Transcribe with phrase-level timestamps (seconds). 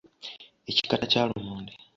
[0.69, 1.73] Ekikata kya lumonde.